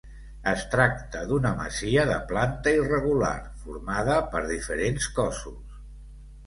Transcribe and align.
Es 0.51 0.61
tracta 0.75 1.21
d'una 1.31 1.51
masia 1.59 2.05
de 2.13 2.17
planta 2.33 2.73
irregular, 2.79 3.37
formada 3.67 4.19
per 4.35 4.43
diferents 4.55 5.11
cossos. 5.21 5.83